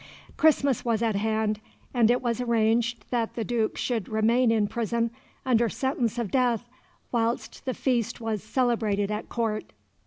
Christmas 0.35 0.83
was 0.83 1.03
at 1.03 1.13
hand, 1.15 1.59
and 1.93 2.09
it 2.09 2.23
was 2.23 2.41
arranged 2.41 3.05
that 3.11 3.35
the 3.35 3.43
Duke 3.43 3.77
should 3.77 4.09
remain 4.09 4.49
in 4.51 4.67
prison, 4.67 5.11
under 5.45 5.69
sentence 5.69 6.17
of 6.17 6.31
death, 6.31 6.67
whilst 7.11 7.65
the 7.65 7.73
feast 7.75 8.19
was 8.19 8.41
celebrated 8.41 9.11
at 9.11 9.29
Court. 9.29 9.73